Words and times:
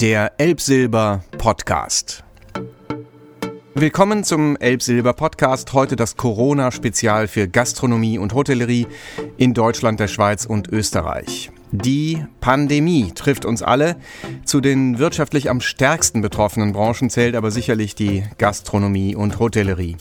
Der 0.00 0.32
Elbsilber 0.38 1.22
Podcast. 1.36 2.24
Willkommen 3.74 4.24
zum 4.24 4.56
Elbsilber 4.56 5.12
Podcast. 5.12 5.74
Heute 5.74 5.94
das 5.94 6.16
Corona-Spezial 6.16 7.28
für 7.28 7.48
Gastronomie 7.48 8.16
und 8.16 8.32
Hotellerie 8.32 8.86
in 9.36 9.52
Deutschland, 9.52 10.00
der 10.00 10.08
Schweiz 10.08 10.46
und 10.46 10.68
Österreich. 10.68 11.50
Die 11.70 12.24
Pandemie 12.40 13.12
trifft 13.14 13.44
uns 13.44 13.62
alle. 13.62 13.96
Zu 14.46 14.62
den 14.62 14.98
wirtschaftlich 14.98 15.50
am 15.50 15.60
stärksten 15.60 16.22
betroffenen 16.22 16.72
Branchen 16.72 17.10
zählt 17.10 17.36
aber 17.36 17.50
sicherlich 17.50 17.94
die 17.94 18.24
Gastronomie 18.38 19.14
und 19.14 19.38
Hotellerie. 19.38 19.98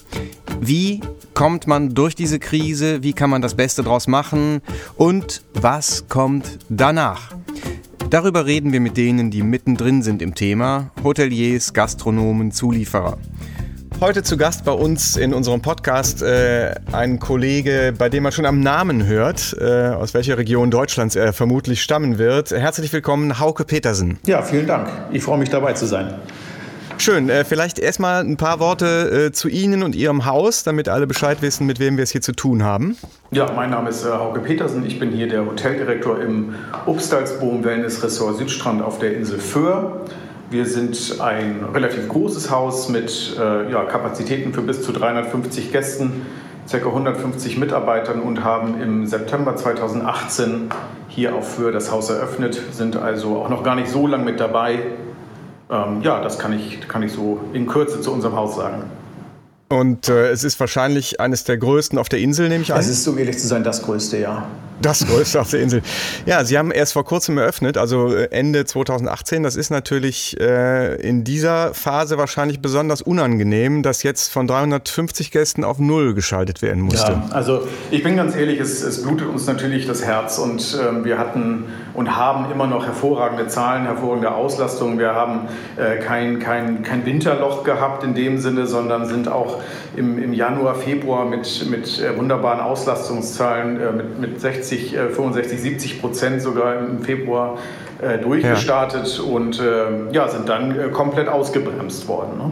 Wie 0.62 1.02
kommt 1.34 1.68
man 1.68 1.94
durch 1.94 2.16
diese 2.16 2.40
Krise? 2.40 3.04
Wie 3.04 3.12
kann 3.12 3.30
man 3.30 3.42
das 3.42 3.56
Beste 3.56 3.84
draus 3.84 4.08
machen? 4.08 4.62
Und 4.96 5.44
was 5.56 6.08
kommt 6.08 6.60
danach? 6.70 7.34
Darüber 8.10 8.48
reden 8.48 8.74
wir 8.74 8.80
mit 8.80 8.98
denen, 8.98 9.30
die 9.30 9.44
mittendrin 9.44 10.02
sind 10.02 10.24
im 10.24 10.34
Thema, 10.34 10.90
Hoteliers, 11.04 11.74
Gastronomen, 11.74 12.52
Zulieferer. 12.52 13.20
Heute 14.02 14.24
zu 14.24 14.36
Gast 14.36 14.66
bei 14.66 14.72
uns 14.72 15.16
in 15.16 15.32
unserem 15.32 15.62
Podcast 15.62 16.24
äh, 16.24 16.74
ein 16.92 17.20
Kollege, 17.20 17.94
bei 17.96 18.10
dem 18.10 18.24
man 18.24 18.32
schon 18.32 18.48
am 18.48 18.62
Namen 18.62 19.06
hört, 19.06 19.56
äh, 19.62 19.90
aus 19.90 20.16
welcher 20.16 20.40
Region 20.40 20.72
Deutschlands 20.72 21.16
er 21.16 21.34
vermutlich 21.34 21.84
stammen 21.84 22.18
wird. 22.18 22.50
Herzlich 22.50 22.92
willkommen, 22.92 23.40
Hauke 23.40 23.64
Petersen. 23.64 24.18
Ja, 24.26 24.42
vielen 24.42 24.66
Dank. 24.66 24.90
Ich 25.12 25.22
freue 25.22 25.38
mich 25.38 25.50
dabei 25.50 25.74
zu 25.74 25.86
sein. 25.86 26.16
Schön. 27.02 27.30
Äh, 27.30 27.46
vielleicht 27.46 27.80
erstmal 27.80 28.26
ein 28.26 28.36
paar 28.36 28.60
Worte 28.60 29.28
äh, 29.28 29.32
zu 29.32 29.48
Ihnen 29.48 29.84
und 29.84 29.96
Ihrem 29.96 30.26
Haus, 30.26 30.64
damit 30.66 30.90
alle 30.90 31.08
Bescheid 31.08 31.42
wissen, 31.42 31.66
mit 31.66 31.80
wem 31.80 31.96
wir 31.96 32.04
es 32.04 32.12
hier 32.12 32.20
zu 32.20 32.34
tun 32.34 32.62
haben. 32.62 32.98
Ja, 33.32 33.50
mein 33.54 33.70
Name 33.70 33.90
ist 33.90 34.06
äh, 34.06 34.10
Hauke 34.10 34.42
Petersen. 34.42 34.86
Ich 34.86 35.00
bin 35.00 35.12
hier 35.12 35.30
der 35.30 35.46
Hoteldirektor 35.46 36.20
im 36.20 36.56
Obstalsboom 36.86 37.64
Wellness 37.64 38.04
Ressort 38.04 38.38
Südstrand 38.38 38.82
auf 38.82 39.00
der 39.00 39.16
Insel 39.16 39.40
Föhr. 39.40 40.02
Wir 40.50 40.66
sind 40.66 41.22
ein 41.22 41.64
relativ 41.74 42.10
großes 42.10 42.52
Haus 42.52 42.90
mit 42.90 43.38
äh, 43.40 43.72
ja, 43.72 43.86
Kapazitäten 43.86 44.54
für 44.54 44.62
bis 44.62 44.82
zu 44.82 44.92
350 44.92 45.72
Gästen, 45.72 46.26
ca. 46.70 46.78
150 46.78 47.58
Mitarbeitern 47.58 48.20
und 48.20 48.44
haben 48.44 48.82
im 48.82 49.08
September 49.08 49.56
2018 49.56 50.70
hier 51.08 51.34
auf 51.34 51.56
Föhr 51.56 51.72
das 51.72 51.94
Haus 51.94 52.10
eröffnet, 52.10 52.62
sind 52.72 52.98
also 52.98 53.38
auch 53.38 53.50
noch 53.50 53.64
gar 53.64 53.76
nicht 53.76 53.88
so 53.88 54.06
lange 54.06 54.26
mit 54.26 54.42
dabei. 54.42 54.80
Ähm, 55.70 56.02
ja, 56.02 56.22
das 56.22 56.40
kann 56.40 56.54
ich, 56.54 56.88
kann 56.88 57.04
ich 57.04 57.12
so 57.12 57.40
in 57.54 57.68
Kürze 57.68 58.02
zu 58.02 58.12
unserem 58.12 58.36
Haus 58.36 58.56
sagen. 58.56 58.84
Und 59.70 60.10
äh, 60.10 60.32
es 60.32 60.44
ist 60.44 60.60
wahrscheinlich 60.60 61.20
eines 61.20 61.44
der 61.44 61.58
größten 61.58 62.00
auf 62.00 62.10
der 62.10 62.20
Insel, 62.20 62.50
nehme 62.50 62.64
ich 62.64 62.74
an. 62.74 62.80
Es 62.80 62.88
ist, 62.88 63.08
um 63.08 63.20
ehrlich 63.20 63.38
zu 63.38 63.48
sein, 63.48 63.64
das 63.64 63.84
größte, 63.84 64.18
ja. 64.18 64.48
Das 64.82 65.06
größte 65.06 65.42
auf 65.42 65.50
der 65.50 65.62
Insel. 65.62 65.82
Ja, 66.26 66.44
Sie 66.46 66.58
haben 66.58 66.72
erst 66.72 66.94
vor 66.94 67.04
kurzem 67.04 67.38
eröffnet, 67.38 67.78
also 67.78 68.14
äh, 68.14 68.30
Ende 68.32 68.66
2018. 68.66 69.44
Das 69.44 69.56
ist 69.56 69.70
natürlich 69.70 70.40
äh, 70.40 70.96
in 70.96 71.24
dieser 71.24 71.74
Phase 71.74 72.18
wahrscheinlich 72.18 72.62
besonders 72.62 73.02
unangenehm, 73.02 73.84
dass 73.84 74.04
jetzt 74.04 74.32
von 74.32 74.48
350 74.48 75.32
Gästen 75.32 75.64
auf 75.64 75.80
null 75.80 76.14
geschaltet 76.14 76.62
werden 76.62 76.82
musste. 76.82 77.12
Ja, 77.12 77.24
also 77.32 77.68
ich 77.92 78.04
bin 78.04 78.16
ganz 78.16 78.36
ehrlich, 78.36 78.60
es, 78.60 78.82
es 78.82 79.04
blutet 79.04 79.28
uns 79.28 79.48
natürlich 79.48 79.86
das 79.86 80.06
Herz 80.06 80.38
und 80.38 80.78
äh, 80.80 81.04
wir 81.04 81.18
hatten 81.18 81.66
und 81.94 82.16
haben 82.16 82.52
immer 82.52 82.68
noch 82.68 82.86
hervorragende 82.86 83.48
Zahlen, 83.48 83.84
hervorragende 83.84 84.32
Auslastung. 84.32 85.00
Wir 85.00 85.14
haben 85.14 85.50
äh, 85.76 85.98
kein, 85.98 86.40
kein, 86.40 86.84
kein 86.84 87.06
Winterloch 87.06 87.64
gehabt 87.64 88.04
in 88.04 88.14
dem 88.14 88.38
Sinne, 88.38 88.68
sondern 88.68 89.06
sind 89.08 89.28
auch 89.28 89.62
im, 89.96 90.22
im 90.22 90.34
Januar, 90.34 90.76
Februar 90.76 91.26
mit, 91.26 91.70
mit 91.70 92.00
äh, 92.00 92.18
wunderbaren 92.18 92.62
Auslastungszahlen, 92.62 93.82
äh, 93.82 93.92
mit, 93.92 94.20
mit 94.20 94.40
60, 94.70 94.98
65, 95.16 95.60
70 95.60 96.02
Prozent 96.02 96.42
sogar 96.42 96.80
im 96.80 97.02
Februar 97.02 97.58
äh, 98.02 98.18
durchgestartet 98.18 99.18
ja. 99.18 99.24
und 99.24 99.60
äh, 99.60 100.12
ja, 100.12 100.28
sind 100.28 100.48
dann 100.48 100.78
äh, 100.78 100.90
komplett 100.90 101.28
ausgebremst 101.28 102.08
worden. 102.08 102.38
Ne? 102.38 102.52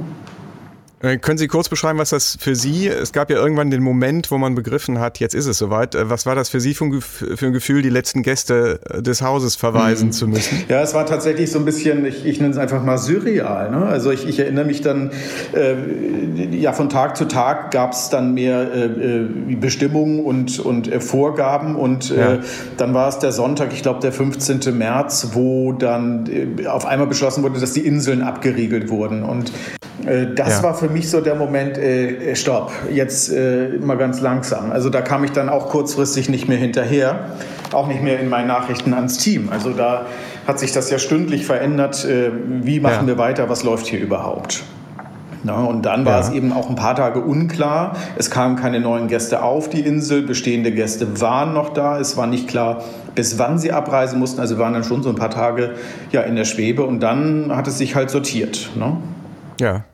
Äh, 0.99 1.17
können 1.17 1.37
Sie 1.37 1.47
kurz 1.47 1.69
beschreiben, 1.69 1.99
was 1.99 2.09
das 2.09 2.37
für 2.39 2.55
Sie, 2.55 2.87
es 2.87 3.11
gab 3.11 3.29
ja 3.29 3.37
irgendwann 3.37 3.69
den 3.69 3.83
Moment, 3.83 4.31
wo 4.31 4.39
man 4.39 4.55
begriffen 4.55 4.99
hat, 4.99 5.19
jetzt 5.19 5.35
ist 5.35 5.45
es 5.45 5.59
soweit. 5.59 5.93
Äh, 5.93 6.09
was 6.09 6.25
war 6.25 6.33
das 6.33 6.49
für 6.49 6.59
Sie 6.59 6.73
für 6.73 6.85
ein 6.85 7.53
Gefühl, 7.53 7.83
die 7.83 7.89
letzten 7.89 8.23
Gäste 8.23 8.79
äh, 8.89 9.01
des 9.03 9.21
Hauses 9.21 9.55
verweisen 9.55 10.07
mhm. 10.07 10.11
zu 10.11 10.27
müssen? 10.27 10.63
Ja, 10.69 10.81
es 10.81 10.95
war 10.95 11.05
tatsächlich 11.05 11.51
so 11.51 11.59
ein 11.59 11.65
bisschen, 11.65 12.03
ich, 12.05 12.25
ich 12.25 12.39
nenne 12.39 12.51
es 12.51 12.57
einfach 12.57 12.83
mal 12.83 12.97
surreal. 12.97 13.69
Ne? 13.69 13.85
Also 13.85 14.09
ich, 14.09 14.27
ich, 14.27 14.39
erinnere 14.39 14.65
mich 14.65 14.81
dann, 14.81 15.11
äh, 15.53 15.75
ja, 16.55 16.73
von 16.73 16.89
Tag 16.89 17.15
zu 17.15 17.25
Tag 17.25 17.69
gab 17.71 17.93
es 17.93 18.09
dann 18.09 18.33
mehr 18.33 18.73
äh, 18.73 19.27
Bestimmungen 19.55 20.25
und, 20.25 20.59
und 20.59 20.91
äh, 20.91 20.99
Vorgaben 20.99 21.75
und 21.75 22.09
ja. 22.09 22.39
dann 22.77 22.93
war 22.95 23.07
es 23.07 23.19
der 23.19 23.31
Sonntag, 23.31 23.71
ich 23.71 23.83
glaube 23.83 23.99
der 23.99 24.11
15. 24.11 24.75
März, 24.75 25.29
wo 25.33 25.73
dann 25.73 26.27
auf 26.67 26.85
einmal 26.85 27.07
beschlossen 27.07 27.43
wurde, 27.43 27.59
dass 27.59 27.73
die 27.73 27.85
Inseln 27.85 28.23
abgeriegelt 28.23 28.89
wurden. 28.89 29.23
Und 29.23 29.51
das 30.03 30.57
ja. 30.57 30.63
war 30.63 30.75
für 30.75 30.89
mich 30.89 31.09
so 31.09 31.21
der 31.21 31.35
Moment, 31.35 31.77
äh, 31.77 32.35
stopp, 32.35 32.71
jetzt 32.91 33.31
äh, 33.31 33.69
mal 33.81 33.97
ganz 33.97 34.21
langsam. 34.21 34.71
Also 34.71 34.89
da 34.89 35.01
kam 35.01 35.23
ich 35.23 35.31
dann 35.31 35.49
auch 35.49 35.69
kurzfristig 35.69 36.29
nicht 36.29 36.47
mehr 36.47 36.57
hinterher, 36.57 37.31
auch 37.73 37.87
nicht 37.87 38.03
mehr 38.03 38.19
in 38.19 38.29
meinen 38.29 38.47
Nachrichten 38.47 38.93
ans 38.93 39.17
Team. 39.17 39.49
Also 39.51 39.71
da 39.71 40.05
hat 40.45 40.59
sich 40.59 40.71
das 40.71 40.89
ja 40.89 40.99
stündlich 40.99 41.45
verändert. 41.45 42.05
Äh, 42.05 42.31
wie 42.63 42.79
machen 42.79 43.07
ja. 43.07 43.07
wir 43.07 43.17
weiter? 43.17 43.49
Was 43.49 43.63
läuft 43.63 43.87
hier 43.87 43.99
überhaupt? 43.99 44.63
Ja, 45.43 45.55
und 45.63 45.85
dann 45.85 46.05
war 46.05 46.13
ja. 46.13 46.19
es 46.19 46.31
eben 46.31 46.51
auch 46.51 46.69
ein 46.69 46.75
paar 46.75 46.95
Tage 46.95 47.21
unklar. 47.21 47.95
Es 48.17 48.29
kamen 48.29 48.55
keine 48.55 48.79
neuen 48.79 49.07
Gäste 49.07 49.43
auf 49.43 49.69
die 49.69 49.81
Insel. 49.81 50.21
Bestehende 50.23 50.71
Gäste 50.71 51.21
waren 51.21 51.53
noch 51.53 51.73
da. 51.73 51.99
Es 51.99 52.17
war 52.17 52.27
nicht 52.27 52.47
klar, 52.47 52.83
bis 53.15 53.39
wann 53.39 53.57
sie 53.57 53.71
abreisen 53.71 54.19
mussten. 54.19 54.41
Also 54.41 54.57
waren 54.57 54.73
dann 54.73 54.83
schon 54.83 55.03
so 55.03 55.09
ein 55.09 55.15
paar 55.15 55.29
Tage 55.29 55.71
ja, 56.11 56.21
in 56.21 56.35
der 56.35 56.45
Schwebe. 56.45 56.83
Und 56.83 57.01
dann 57.01 57.55
hat 57.55 57.67
es 57.67 57.77
sich 57.77 57.95
halt 57.95 58.09
sortiert. 58.09 58.71
Ne? 58.75 58.97
Ja. 59.59 59.85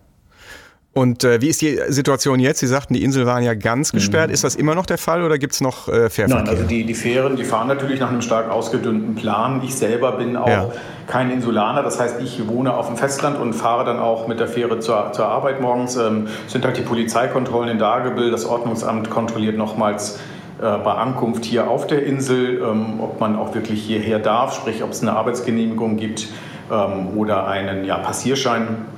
Und 0.95 1.23
äh, 1.23 1.41
wie 1.41 1.47
ist 1.47 1.59
die 1.61 1.79
Situation 1.87 2.39
jetzt? 2.39 2.59
Sie 2.59 2.67
sagten, 2.67 2.93
die 2.93 3.03
Inseln 3.03 3.25
waren 3.25 3.41
ja 3.41 3.55
ganz 3.55 3.91
gesperrt. 3.91 4.27
Mhm. 4.27 4.33
Ist 4.35 4.43
das 4.43 4.55
immer 4.55 4.75
noch 4.75 4.85
der 4.85 4.99
Fall 4.99 5.23
oder 5.23 5.39
gibt 5.39 5.53
es 5.53 5.61
noch 5.61 5.87
äh, 5.87 6.07
Fährverkehr? 6.11 6.27
Nein, 6.27 6.47
also 6.47 6.63
die, 6.65 6.85
die 6.85 6.93
Fähren, 6.93 7.35
die 7.35 7.43
fahren 7.43 7.67
natürlich 7.67 7.99
nach 7.99 8.11
einem 8.11 8.21
stark 8.21 8.51
ausgedünnten 8.51 9.15
Plan. 9.15 9.61
Ich 9.63 9.73
selber 9.73 10.11
bin 10.11 10.37
auch 10.37 10.47
ja. 10.47 10.69
kein 11.07 11.31
Insulaner. 11.31 11.81
Das 11.81 11.99
heißt, 11.99 12.21
ich 12.21 12.47
wohne 12.47 12.75
auf 12.75 12.87
dem 12.87 12.97
Festland 12.97 13.39
und 13.39 13.53
fahre 13.53 13.85
dann 13.85 13.97
auch 13.97 14.27
mit 14.27 14.39
der 14.39 14.47
Fähre 14.47 14.79
zur, 14.79 15.11
zur 15.13 15.25
Arbeit 15.25 15.61
morgens. 15.61 15.95
Ähm, 15.95 16.27
sind 16.45 16.63
halt 16.63 16.77
die 16.77 16.83
Polizeikontrollen 16.83 17.71
in 17.71 17.79
Dagebüll. 17.79 18.29
Das 18.29 18.45
Ordnungsamt 18.45 19.09
kontrolliert 19.09 19.57
nochmals 19.57 20.19
äh, 20.61 20.77
bei 20.77 20.93
Ankunft 20.93 21.43
hier 21.43 21.71
auf 21.71 21.87
der 21.87 22.05
Insel, 22.05 22.61
ähm, 22.61 22.99
ob 23.01 23.19
man 23.19 23.35
auch 23.35 23.55
wirklich 23.55 23.81
hierher 23.81 24.19
darf, 24.19 24.53
sprich 24.53 24.83
ob 24.83 24.91
es 24.91 25.01
eine 25.01 25.13
Arbeitsgenehmigung 25.13 25.97
gibt 25.97 26.27
ähm, 26.71 27.17
oder 27.17 27.47
einen 27.47 27.83
ja, 27.83 27.97
Passierschein. 27.97 28.92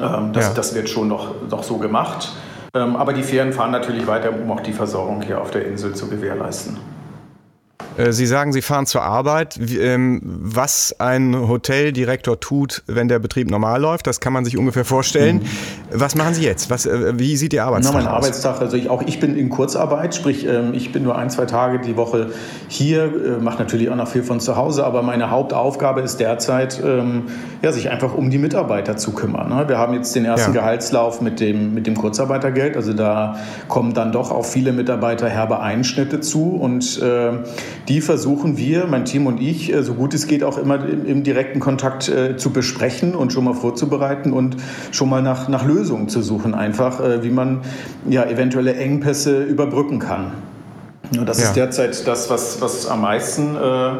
Ähm, 0.00 0.32
das, 0.32 0.48
ja. 0.48 0.54
das, 0.54 0.74
wird 0.74 0.88
schon 0.88 1.08
noch, 1.08 1.34
noch 1.48 1.62
so 1.62 1.78
gemacht. 1.78 2.32
Ähm, 2.74 2.96
aber 2.96 3.12
die 3.12 3.22
Fähren 3.22 3.52
fahren 3.52 3.70
natürlich 3.70 4.06
weiter, 4.06 4.30
um 4.32 4.50
auch 4.50 4.60
die 4.60 4.72
Versorgung 4.72 5.22
hier 5.22 5.40
auf 5.40 5.50
der 5.50 5.66
Insel 5.66 5.94
zu 5.94 6.08
gewährleisten. 6.08 6.78
Äh, 7.96 8.12
Sie 8.12 8.26
sagen, 8.26 8.52
Sie 8.52 8.62
fahren 8.62 8.86
zur 8.86 9.02
Arbeit. 9.02 9.58
Ähm, 9.78 10.20
was 10.24 10.96
ein 10.98 11.48
Hoteldirektor 11.48 12.40
tut, 12.40 12.82
wenn 12.86 13.08
der 13.08 13.18
Betrieb 13.18 13.50
normal 13.50 13.80
läuft, 13.80 14.06
das 14.06 14.20
kann 14.20 14.32
man 14.32 14.44
sich 14.44 14.58
ungefähr 14.58 14.84
vorstellen. 14.84 15.36
Mhm. 15.36 15.46
Was 15.92 16.14
machen 16.14 16.34
Sie 16.34 16.42
jetzt? 16.42 16.70
Was, 16.70 16.86
äh, 16.86 17.18
wie 17.18 17.36
sieht 17.36 17.52
Ihr 17.52 17.64
Arbeitstag 17.64 17.94
Na, 17.94 18.00
mein 18.00 18.08
aus? 18.08 18.16
Arbeitstag, 18.16 18.60
also 18.60 18.76
ich, 18.76 18.90
auch 18.90 19.02
ich 19.02 19.20
bin 19.20 19.36
in 19.36 19.48
Kurzarbeit, 19.48 20.14
sprich 20.14 20.46
ähm, 20.46 20.74
ich 20.74 20.92
bin 20.92 21.04
nur 21.04 21.16
ein, 21.16 21.30
zwei 21.30 21.46
Tage 21.46 21.78
die 21.80 21.96
Woche 21.96 22.30
hier, 22.68 23.04
äh, 23.04 23.42
mache 23.42 23.58
natürlich 23.58 23.90
auch 23.90 23.96
noch 23.96 24.08
viel 24.08 24.22
von 24.22 24.40
zu 24.40 24.56
Hause, 24.56 24.84
aber 24.84 25.02
meine 25.02 25.30
Hauptaufgabe 25.30 26.00
ist 26.00 26.18
derzeit, 26.18 26.82
ähm, 26.84 27.24
ja, 27.62 27.72
sich 27.72 27.90
einfach 27.90 28.14
um 28.14 28.30
die 28.30 28.38
Mitarbeiter 28.38 28.96
zu 28.96 29.12
kümmern. 29.12 29.48
Ne? 29.48 29.68
Wir 29.68 29.78
haben 29.78 29.94
jetzt 29.94 30.14
den 30.14 30.24
ersten 30.24 30.52
ja. 30.54 30.60
Gehaltslauf 30.60 31.20
mit 31.20 31.40
dem, 31.40 31.74
mit 31.74 31.86
dem 31.86 31.96
Kurzarbeitergeld, 31.96 32.76
also 32.76 32.92
da 32.92 33.36
kommen 33.68 33.94
dann 33.94 34.12
doch 34.12 34.30
auch 34.30 34.44
viele 34.44 34.72
Mitarbeiter 34.72 35.28
herbe 35.28 35.60
Einschnitte 35.60 36.20
zu 36.20 36.56
und 36.56 37.00
die 37.88 38.00
versuchen 38.00 38.56
wir, 38.56 38.86
mein 38.86 39.04
Team 39.04 39.26
und 39.26 39.40
ich, 39.40 39.72
äh, 39.72 39.82
so 39.82 39.94
gut 39.94 40.14
es 40.14 40.26
geht, 40.26 40.42
auch 40.42 40.58
immer 40.58 40.76
im, 40.86 41.06
im 41.06 41.22
direkten 41.22 41.60
Kontakt 41.60 42.08
äh, 42.08 42.36
zu 42.36 42.50
besprechen 42.50 43.14
und 43.14 43.32
schon 43.32 43.44
mal 43.44 43.54
vorzubereiten 43.54 44.32
und 44.32 44.56
schon 44.90 45.10
mal 45.10 45.22
nach, 45.22 45.48
nach 45.48 45.64
Lösungen 45.64 46.08
zu 46.08 46.22
suchen, 46.22 46.54
einfach 46.54 47.00
äh, 47.00 47.22
wie 47.22 47.30
man 47.30 47.60
ja 48.08 48.24
eventuelle 48.24 48.74
Engpässe 48.74 49.42
überbrücken 49.42 49.98
kann. 49.98 50.32
Und 51.18 51.28
das 51.28 51.40
ja. 51.40 51.46
ist 51.46 51.56
derzeit 51.56 52.06
das, 52.06 52.30
was, 52.30 52.60
was 52.60 52.86
am 52.86 53.02
meisten 53.02 53.56
äh, 53.56 53.90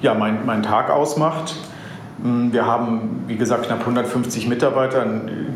ja, 0.00 0.14
mein, 0.14 0.46
mein 0.46 0.62
Tag 0.62 0.90
ausmacht. 0.90 1.54
Mm, 2.22 2.52
wir 2.52 2.66
haben, 2.66 3.24
wie 3.26 3.36
gesagt, 3.36 3.66
knapp 3.66 3.80
150 3.80 4.48
Mitarbeiter. 4.48 5.04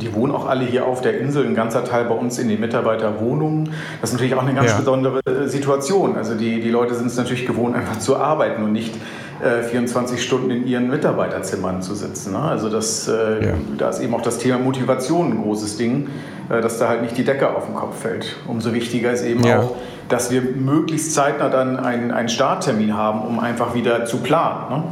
Die 0.01 0.15
wohnen 0.15 0.35
auch 0.35 0.49
alle 0.49 0.65
hier 0.65 0.87
auf 0.87 1.01
der 1.01 1.19
Insel. 1.21 1.47
Ein 1.47 1.55
ganzer 1.55 1.85
Teil 1.85 2.05
bei 2.05 2.15
uns 2.15 2.39
in 2.39 2.49
den 2.49 2.61
Mitarbeiterwohnungen. 2.61 3.71
Das 4.01 4.11
ist 4.11 4.15
natürlich 4.15 4.35
auch 4.35 4.43
eine 4.43 4.55
ganz 4.55 4.71
ja. 4.71 4.79
besondere 4.79 5.21
äh, 5.27 5.47
Situation. 5.47 6.17
Also 6.17 6.35
die, 6.35 6.61
die 6.61 6.71
Leute 6.71 6.95
sind 6.95 7.07
es 7.07 7.17
natürlich 7.17 7.47
gewohnt, 7.47 7.77
einfach 7.77 7.99
zu 7.99 8.17
arbeiten 8.17 8.63
und 8.63 8.73
nicht 8.73 8.95
äh, 9.41 9.63
24 9.63 10.23
Stunden 10.23 10.51
in 10.51 10.67
ihren 10.67 10.89
Mitarbeiterzimmern 10.91 11.81
zu 11.81 11.95
sitzen. 11.95 12.33
Ne? 12.33 12.41
Also 12.41 12.69
das, 12.69 13.07
äh, 13.07 13.47
ja. 13.47 13.55
da 13.77 13.91
ist 13.91 14.01
eben 14.01 14.15
auch 14.15 14.23
das 14.23 14.39
Thema 14.39 14.59
Motivation 14.59 15.31
ein 15.31 15.43
großes 15.43 15.77
Ding, 15.77 16.09
äh, 16.49 16.61
dass 16.61 16.79
da 16.79 16.89
halt 16.89 17.03
nicht 17.03 17.17
die 17.17 17.25
Decke 17.25 17.55
auf 17.55 17.67
den 17.67 17.77
Kopf 17.77 18.01
fällt. 18.01 18.37
Umso 18.49 18.75
wichtiger 18.75 19.13
ist 19.13 19.25
eben 19.25 19.45
ja. 19.45 19.61
auch, 19.61 19.77
dass 20.09 20.33
wir 20.33 20.43
möglichst 20.43 21.15
zeitnah 21.15 21.51
dann 21.51 21.79
einen, 21.79 22.11
einen 22.11 22.29
Starttermin 22.29 22.97
haben, 22.97 23.21
um 23.21 23.39
einfach 23.39 23.75
wieder 23.75 24.07
zu 24.07 24.19
planen. 24.19 24.71
Ne? 24.71 24.83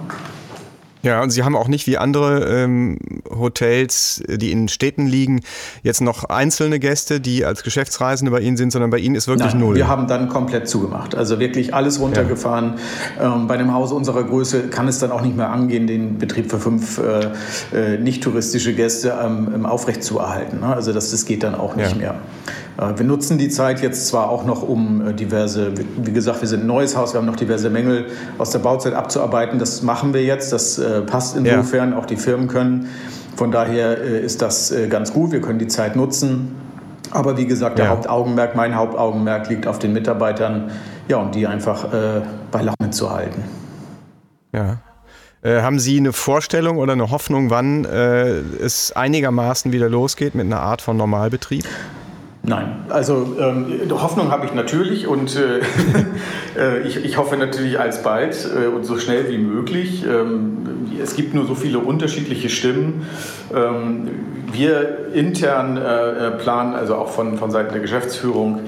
Ja, 1.06 1.22
und 1.22 1.30
Sie 1.30 1.44
haben 1.44 1.54
auch 1.54 1.68
nicht 1.68 1.86
wie 1.86 1.98
andere 1.98 2.44
ähm, 2.46 2.98
Hotels, 3.30 4.24
die 4.26 4.50
in 4.50 4.66
Städten 4.66 5.06
liegen, 5.06 5.40
jetzt 5.84 6.00
noch 6.00 6.24
einzelne 6.24 6.80
Gäste, 6.80 7.20
die 7.20 7.44
als 7.44 7.62
Geschäftsreisende 7.62 8.32
bei 8.32 8.40
Ihnen 8.40 8.56
sind, 8.56 8.72
sondern 8.72 8.90
bei 8.90 8.98
Ihnen 8.98 9.14
ist 9.14 9.28
wirklich 9.28 9.52
Nein, 9.52 9.60
null. 9.60 9.76
Wir 9.76 9.86
haben 9.86 10.08
dann 10.08 10.28
komplett 10.28 10.68
zugemacht. 10.68 11.14
Also 11.14 11.38
wirklich 11.38 11.72
alles 11.72 12.00
runtergefahren. 12.00 12.74
Ja. 13.20 13.36
Ähm, 13.36 13.46
bei 13.46 13.54
einem 13.54 13.72
Haus 13.72 13.92
unserer 13.92 14.24
Größe 14.24 14.66
kann 14.66 14.88
es 14.88 14.98
dann 14.98 15.12
auch 15.12 15.22
nicht 15.22 15.36
mehr 15.36 15.50
angehen, 15.50 15.86
den 15.86 16.18
Betrieb 16.18 16.50
für 16.50 16.58
fünf 16.58 16.98
äh, 16.98 17.30
äh 17.72 17.98
nicht 17.98 18.24
touristische 18.24 18.74
Gäste 18.74 19.16
ähm, 19.24 19.64
aufrecht 19.64 20.02
zu 20.02 20.18
erhalten. 20.18 20.58
Ne? 20.58 20.74
Also 20.74 20.92
das, 20.92 21.12
das 21.12 21.24
geht 21.24 21.44
dann 21.44 21.54
auch 21.54 21.76
nicht 21.76 21.92
ja. 21.92 21.98
mehr. 21.98 22.14
Äh, 22.78 22.98
wir 22.98 23.06
nutzen 23.06 23.38
die 23.38 23.48
Zeit 23.48 23.80
jetzt 23.82 24.08
zwar 24.08 24.30
auch 24.30 24.44
noch, 24.44 24.62
um 24.62 25.08
äh, 25.08 25.12
diverse, 25.14 25.72
wie 25.76 26.12
gesagt, 26.12 26.40
wir 26.40 26.48
sind 26.48 26.64
ein 26.64 26.66
neues 26.66 26.96
Haus, 26.96 27.14
wir 27.14 27.18
haben 27.18 27.26
noch 27.26 27.36
diverse 27.36 27.70
Mängel 27.70 28.06
aus 28.38 28.50
der 28.50 28.58
Bauzeit 28.60 28.94
abzuarbeiten. 28.94 29.58
Das 29.58 29.82
machen 29.82 30.14
wir 30.14 30.24
jetzt. 30.24 30.52
Das 30.52 30.78
äh, 30.78 31.02
passt 31.02 31.36
insofern. 31.36 31.92
Ja. 31.92 31.98
Auch 31.98 32.06
die 32.06 32.16
Firmen 32.16 32.48
können. 32.48 32.88
Von 33.36 33.50
daher 33.50 33.98
ist 33.98 34.40
das 34.40 34.72
ganz 34.88 35.12
gut. 35.12 35.30
Wir 35.30 35.42
können 35.42 35.58
die 35.58 35.66
Zeit 35.66 35.94
nutzen. 35.94 36.54
Aber 37.10 37.36
wie 37.36 37.46
gesagt, 37.46 37.78
der 37.78 37.86
ja. 37.86 37.90
Hauptaugenmerk, 37.92 38.56
mein 38.56 38.74
Hauptaugenmerk 38.74 39.48
liegt 39.48 39.66
auf 39.66 39.78
den 39.78 39.92
Mitarbeitern, 39.92 40.70
ja, 41.08 41.18
und 41.18 41.34
die 41.34 41.46
einfach 41.46 41.92
äh, 41.92 42.22
bei 42.50 42.62
Laune 42.62 42.90
zu 42.90 43.10
halten. 43.10 43.44
Ja. 44.52 44.78
Äh, 45.42 45.62
haben 45.62 45.78
Sie 45.78 45.98
eine 45.98 46.12
Vorstellung 46.12 46.78
oder 46.78 46.94
eine 46.94 47.10
Hoffnung, 47.10 47.50
wann 47.50 47.84
äh, 47.84 48.38
es 48.38 48.92
einigermaßen 48.92 49.72
wieder 49.72 49.88
losgeht 49.88 50.34
mit 50.34 50.46
einer 50.46 50.60
Art 50.60 50.82
von 50.82 50.96
Normalbetrieb? 50.96 51.64
Nein, 52.48 52.84
also 52.90 53.36
ähm, 53.40 53.66
Hoffnung 53.90 54.30
habe 54.30 54.46
ich 54.46 54.54
natürlich 54.54 55.08
und 55.08 55.34
äh, 55.36 55.58
äh, 56.56 56.86
ich, 56.86 57.04
ich, 57.04 57.16
hoffe 57.16 57.36
natürlich 57.36 57.80
alsbald 57.80 58.36
äh, 58.46 58.68
und 58.68 58.84
so 58.84 58.98
schnell 58.98 59.28
wie 59.28 59.38
möglich. 59.38 60.04
Ähm, 60.04 60.86
es 61.02 61.16
gibt 61.16 61.34
nur 61.34 61.46
so 61.46 61.56
viele 61.56 61.80
unterschiedliche 61.80 62.48
Stimmen. 62.48 63.06
Ähm, 63.52 64.10
wir 64.52 65.12
intern 65.12 65.76
äh, 65.76 65.80
äh, 65.80 66.30
planen, 66.32 66.74
also 66.74 66.94
auch 66.94 67.08
von, 67.08 67.36
von 67.36 67.50
Seiten 67.50 67.72
der 67.72 67.82
Geschäftsführung, 67.82 68.60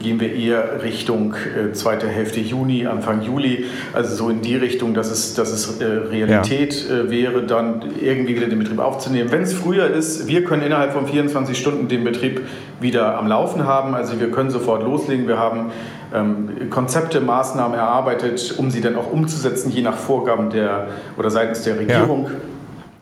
gehen 0.00 0.18
wir 0.18 0.34
eher 0.34 0.82
Richtung 0.82 1.34
äh, 1.34 1.72
zweite 1.72 2.08
Hälfte 2.08 2.40
Juni, 2.40 2.86
Anfang 2.86 3.22
Juli. 3.22 3.66
Also 3.92 4.16
so 4.16 4.28
in 4.28 4.40
die 4.40 4.56
Richtung, 4.56 4.92
dass 4.92 5.10
es, 5.10 5.34
dass 5.34 5.52
es 5.52 5.80
äh, 5.80 5.84
Realität 5.84 6.86
ja. 6.88 7.08
wäre, 7.08 7.44
dann 7.44 7.82
irgendwie 8.00 8.34
wieder 8.34 8.48
den 8.48 8.58
Betrieb 8.58 8.80
aufzunehmen. 8.80 9.30
Wenn 9.30 9.42
es 9.42 9.54
früher 9.54 9.86
ist, 9.86 10.26
wir 10.26 10.44
können 10.44 10.62
innerhalb 10.62 10.92
von 10.92 11.06
24 11.06 11.56
Stunden 11.56 11.86
den 11.86 12.02
Betrieb 12.02 12.40
wieder 12.80 13.16
am 13.16 13.28
Laufen 13.28 13.64
haben. 13.64 13.94
Also 13.94 14.18
wir 14.18 14.32
können 14.32 14.50
sofort 14.50 14.82
loslegen. 14.82 15.28
Wir 15.28 15.38
haben 15.38 15.70
ähm, 16.12 16.68
Konzepte, 16.70 17.20
Maßnahmen 17.20 17.78
erarbeitet, 17.78 18.54
um 18.58 18.70
sie 18.70 18.80
dann 18.80 18.96
auch 18.96 19.12
umzusetzen, 19.12 19.70
je 19.70 19.82
nach 19.82 19.96
Vorgaben 19.96 20.50
der 20.50 20.88
oder 21.16 21.30
seitens 21.30 21.62
der 21.62 21.78
Regierung. 21.78 22.24
Ja. 22.24 22.30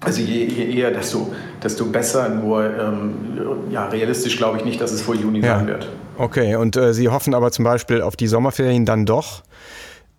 Also 0.05 0.21
je, 0.21 0.45
je, 0.45 0.79
eher, 0.79 0.91
desto, 0.91 1.33
desto 1.63 1.87
besser. 1.87 2.29
Nur 2.29 2.65
ähm, 2.65 3.15
ja, 3.71 3.87
realistisch 3.87 4.37
glaube 4.37 4.59
ich 4.59 4.65
nicht, 4.67 4.81
dass 4.81 4.93
es 4.93 5.01
vor 5.01 5.15
Juni 5.15 5.41
ja. 5.41 5.57
sein 5.57 5.67
wird. 5.67 5.89
Okay, 6.17 6.55
und 6.57 6.77
äh, 6.77 6.95
Sie 6.95 7.09
hoffen 7.09 7.35
aber 7.35 7.51
zum 7.51 7.65
Beispiel 7.65 8.01
auf 8.01 8.17
die 8.17 8.29
Sommerferien 8.29 8.85
dann 8.85 9.07
doch. 9.07 9.43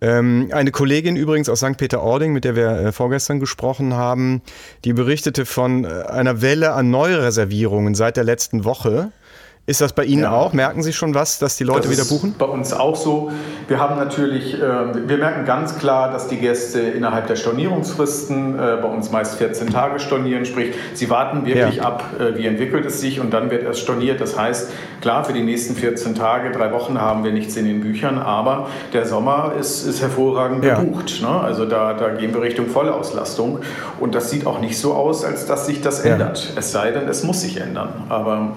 Ähm, 0.00 0.50
eine 0.52 0.72
Kollegin 0.72 1.16
übrigens 1.16 1.48
aus 1.48 1.60
St. 1.60 1.78
Peter-Ording, 1.78 2.32
mit 2.32 2.44
der 2.44 2.54
wir 2.54 2.70
äh, 2.70 2.92
vorgestern 2.92 3.40
gesprochen 3.40 3.94
haben, 3.94 4.42
die 4.84 4.92
berichtete 4.92 5.46
von 5.46 5.84
äh, 5.84 5.88
einer 5.88 6.42
Welle 6.42 6.72
an 6.72 6.90
Neureservierungen 6.90 7.94
seit 7.94 8.18
der 8.18 8.24
letzten 8.24 8.64
Woche. 8.64 9.10
Ist 9.68 9.80
das 9.80 9.92
bei 9.92 10.04
Ihnen 10.04 10.22
ja. 10.22 10.30
auch? 10.30 10.52
Merken 10.52 10.84
Sie 10.84 10.92
schon 10.92 11.12
was, 11.16 11.40
dass 11.40 11.56
die 11.56 11.64
Leute 11.64 11.88
das 11.88 11.90
wieder 11.90 12.04
buchen? 12.04 12.36
Bei 12.38 12.46
uns 12.46 12.72
auch 12.72 12.94
so. 12.94 13.32
Wir 13.66 13.80
haben 13.80 13.96
natürlich, 13.96 14.54
äh, 14.54 14.60
wir 14.60 15.18
merken 15.18 15.44
ganz 15.44 15.76
klar, 15.76 16.12
dass 16.12 16.28
die 16.28 16.36
Gäste 16.36 16.78
innerhalb 16.78 17.26
der 17.26 17.34
Stornierungsfristen 17.34 18.54
äh, 18.54 18.78
bei 18.80 18.86
uns 18.86 19.10
meist 19.10 19.34
14 19.38 19.70
Tage 19.70 19.98
stornieren. 19.98 20.44
Sprich, 20.44 20.72
sie 20.94 21.10
warten 21.10 21.46
wirklich 21.46 21.78
ja. 21.78 21.82
ab, 21.82 22.04
äh, 22.20 22.38
wie 22.38 22.46
entwickelt 22.46 22.86
es 22.86 23.00
sich 23.00 23.18
und 23.18 23.34
dann 23.34 23.50
wird 23.50 23.64
erst 23.64 23.80
storniert. 23.80 24.20
Das 24.20 24.38
heißt, 24.38 24.70
klar, 25.00 25.24
für 25.24 25.32
die 25.32 25.42
nächsten 25.42 25.74
14 25.74 26.14
Tage, 26.14 26.52
drei 26.52 26.72
Wochen 26.72 27.00
haben 27.00 27.24
wir 27.24 27.32
nichts 27.32 27.56
in 27.56 27.64
den 27.64 27.80
Büchern, 27.80 28.18
aber 28.18 28.68
der 28.92 29.04
Sommer 29.04 29.54
ist, 29.58 29.84
ist 29.84 30.00
hervorragend 30.00 30.64
ja. 30.64 30.78
gebucht. 30.78 31.20
Ne? 31.22 31.28
Also 31.28 31.64
da, 31.64 31.94
da 31.94 32.10
gehen 32.10 32.32
wir 32.32 32.40
Richtung 32.40 32.68
Vollauslastung 32.68 33.62
und 33.98 34.14
das 34.14 34.30
sieht 34.30 34.46
auch 34.46 34.60
nicht 34.60 34.78
so 34.78 34.94
aus, 34.94 35.24
als 35.24 35.46
dass 35.46 35.66
sich 35.66 35.80
das 35.80 36.02
ändert. 36.02 36.52
Es 36.54 36.70
sei 36.70 36.92
denn, 36.92 37.08
es 37.08 37.24
muss 37.24 37.40
sich 37.40 37.60
ändern. 37.60 38.04
Aber 38.08 38.52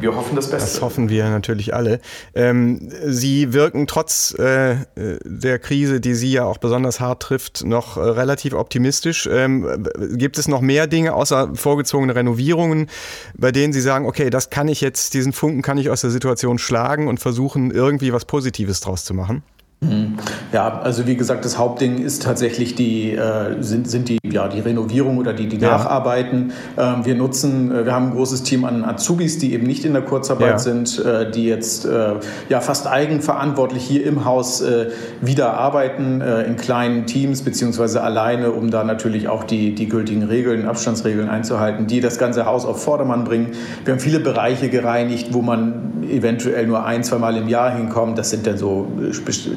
wir 0.00 0.14
hoffen 0.14 0.36
das 0.36 0.50
Beste. 0.50 0.70
Das 0.70 0.82
hoffen 0.82 1.08
wir 1.08 1.28
natürlich 1.28 1.74
alle. 1.74 2.00
Ähm, 2.34 2.90
Sie 3.04 3.52
wirken 3.52 3.86
trotz 3.86 4.34
äh, 4.38 4.76
der 4.94 5.58
Krise, 5.58 6.00
die 6.00 6.14
Sie 6.14 6.32
ja 6.32 6.44
auch 6.44 6.58
besonders 6.58 7.00
hart 7.00 7.22
trifft, 7.22 7.64
noch 7.64 7.96
äh, 7.96 8.00
relativ 8.00 8.54
optimistisch. 8.54 9.28
Ähm, 9.30 9.86
gibt 10.12 10.38
es 10.38 10.48
noch 10.48 10.60
mehr 10.60 10.86
Dinge 10.86 11.14
außer 11.14 11.54
vorgezogene 11.54 12.14
Renovierungen, 12.14 12.88
bei 13.36 13.52
denen 13.52 13.72
Sie 13.72 13.80
sagen, 13.80 14.06
okay, 14.06 14.30
das 14.30 14.50
kann 14.50 14.68
ich 14.68 14.80
jetzt, 14.80 15.14
diesen 15.14 15.32
Funken 15.32 15.62
kann 15.62 15.78
ich 15.78 15.90
aus 15.90 16.02
der 16.02 16.10
Situation 16.10 16.58
schlagen 16.58 17.08
und 17.08 17.18
versuchen, 17.18 17.70
irgendwie 17.70 18.12
was 18.12 18.24
Positives 18.24 18.80
draus 18.80 19.04
zu 19.04 19.14
machen? 19.14 19.42
Mhm. 19.80 20.16
Ja, 20.52 20.80
also 20.80 21.06
wie 21.06 21.16
gesagt, 21.16 21.44
das 21.44 21.58
Hauptding 21.58 21.98
ist 21.98 22.22
tatsächlich 22.22 22.74
die, 22.74 23.12
äh, 23.12 23.60
sind, 23.60 23.90
sind 23.90 24.08
die, 24.08 24.18
ja, 24.24 24.48
die 24.48 24.60
Renovierung 24.60 25.18
oder 25.18 25.34
die, 25.34 25.48
die 25.48 25.58
ja. 25.58 25.72
Nacharbeiten. 25.72 26.52
Ähm, 26.78 27.04
wir 27.04 27.14
nutzen, 27.14 27.70
äh, 27.70 27.84
wir 27.84 27.92
haben 27.92 28.06
ein 28.06 28.12
großes 28.12 28.42
Team 28.42 28.64
an 28.64 28.84
Azubis, 28.84 29.38
die 29.38 29.52
eben 29.52 29.66
nicht 29.66 29.84
in 29.84 29.92
der 29.92 30.00
Kurzarbeit 30.00 30.52
ja. 30.52 30.58
sind, 30.58 31.04
äh, 31.04 31.30
die 31.30 31.44
jetzt 31.44 31.84
äh, 31.84 32.14
ja 32.48 32.60
fast 32.60 32.86
eigenverantwortlich 32.86 33.82
hier 33.82 34.06
im 34.06 34.24
Haus 34.24 34.62
äh, 34.62 34.90
wieder 35.20 35.54
arbeiten, 35.54 36.20
in 36.20 36.56
kleinen 36.56 37.06
Teams 37.06 37.42
beziehungsweise 37.42 38.02
alleine, 38.02 38.52
um 38.52 38.70
da 38.70 38.84
natürlich 38.84 39.28
auch 39.28 39.44
die, 39.44 39.74
die 39.74 39.88
gültigen 39.88 40.22
Regeln, 40.22 40.66
Abstandsregeln 40.66 41.28
einzuhalten, 41.28 41.86
die 41.86 42.00
das 42.00 42.18
ganze 42.18 42.46
Haus 42.46 42.64
auf 42.64 42.82
Vordermann 42.82 43.24
bringen. 43.24 43.52
Wir 43.84 43.92
haben 43.92 44.00
viele 44.00 44.20
Bereiche 44.20 44.68
gereinigt, 44.68 45.28
wo 45.32 45.42
man 45.42 46.04
eventuell 46.10 46.66
nur 46.66 46.84
ein, 46.84 47.04
zwei 47.04 47.18
Mal 47.18 47.36
im 47.36 47.48
Jahr 47.48 47.74
hinkommt. 47.74 48.18
Das 48.18 48.30
sind 48.30 48.46
dann 48.46 48.58
so 48.58 48.88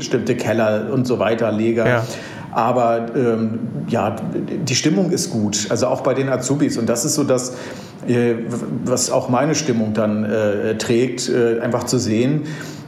bestimmte 0.09 0.35
Keller 0.35 0.87
und 0.91 1.05
so 1.05 1.19
weiter, 1.19 1.51
Leger. 1.51 1.87
Ja. 1.87 2.05
Aber 2.51 3.05
ähm, 3.15 3.59
ja, 3.89 4.15
die 4.33 4.75
Stimmung 4.75 5.11
ist 5.11 5.29
gut, 5.29 5.67
also 5.69 5.85
auch 5.87 6.01
bei 6.01 6.15
den 6.15 6.29
Azubis. 6.29 6.79
Und 6.79 6.89
das 6.89 7.05
ist 7.05 7.13
so 7.13 7.23
das, 7.23 7.55
äh, 8.07 8.33
was 8.83 9.11
auch 9.11 9.29
meine 9.29 9.53
Stimmung 9.53 9.93
dann 9.93 10.25
äh, 10.25 10.75
trägt, 10.77 11.29
äh, 11.29 11.59
einfach 11.59 11.83
zu 11.83 11.99
sehen, 11.99 12.43